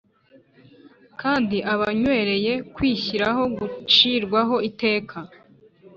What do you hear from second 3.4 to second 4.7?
gucirwaho